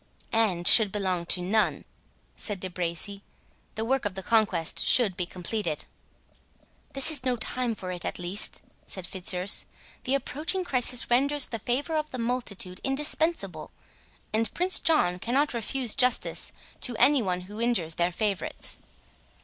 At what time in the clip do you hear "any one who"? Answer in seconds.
16.97-17.61